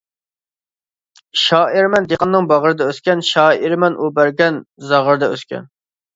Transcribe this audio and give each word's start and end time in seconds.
شائىرمەن 1.41 2.07
دېھقاننىڭ 2.13 2.47
باغرىدا 2.53 2.89
ئۆسكەن، 2.93 3.23
شائىرمەن 3.29 4.01
ئۇ 4.01 4.11
بەرگەن 4.19 4.61
زاغرىدا 4.89 5.33
ئۆسكەن. 5.37 5.71